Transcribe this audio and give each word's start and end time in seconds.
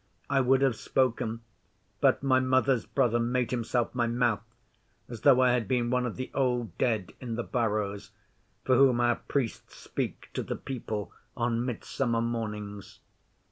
I 0.31 0.41
would 0.41 0.61
have 0.63 0.75
spoken, 0.77 1.41
but 1.99 2.23
my 2.23 2.39
Mother's 2.39 2.87
brother 2.87 3.19
made 3.19 3.51
himself 3.51 3.93
my 3.93 4.07
Mouth, 4.07 4.41
as 5.07 5.21
though 5.21 5.41
I 5.41 5.51
had 5.51 5.67
been 5.67 5.91
one 5.91 6.07
of 6.07 6.15
the 6.15 6.31
Old 6.33 6.75
Dead 6.79 7.13
in 7.19 7.35
the 7.35 7.43
Barrows 7.43 8.09
for 8.63 8.75
whom 8.75 8.99
our 8.99 9.17
Priests 9.17 9.75
speak 9.75 10.29
to 10.33 10.41
the 10.41 10.55
people 10.55 11.11
on 11.37 11.63
Midsummer 11.63 12.19
Mornings. 12.19 12.99